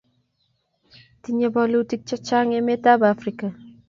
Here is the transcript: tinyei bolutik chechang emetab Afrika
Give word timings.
tinyei 1.21 1.51
bolutik 1.55 2.01
chechang 2.09 2.51
emetab 2.59 3.01
Afrika 3.13 3.45